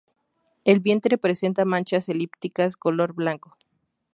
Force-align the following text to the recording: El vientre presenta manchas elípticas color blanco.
El 0.65 0.79
vientre 0.79 1.19
presenta 1.19 1.63
manchas 1.63 2.09
elípticas 2.09 2.75
color 2.75 3.13
blanco. 3.13 3.55